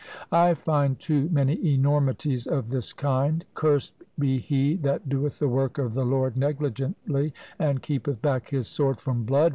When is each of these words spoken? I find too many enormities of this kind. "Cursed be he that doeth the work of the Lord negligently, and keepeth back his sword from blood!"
I 0.31 0.55
find 0.55 0.97
too 0.97 1.29
many 1.31 1.63
enormities 1.75 2.47
of 2.47 2.69
this 2.69 2.91
kind. 2.91 3.45
"Cursed 3.53 3.93
be 4.17 4.39
he 4.39 4.75
that 4.77 5.07
doeth 5.07 5.37
the 5.37 5.47
work 5.47 5.77
of 5.77 5.93
the 5.93 6.03
Lord 6.05 6.35
negligently, 6.39 7.35
and 7.59 7.83
keepeth 7.83 8.19
back 8.19 8.49
his 8.49 8.67
sword 8.67 8.99
from 8.99 9.25
blood!" 9.25 9.49